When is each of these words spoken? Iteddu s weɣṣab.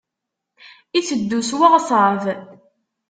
Iteddu 0.97 1.39
s 1.49 1.49
weɣṣab. 1.57 2.21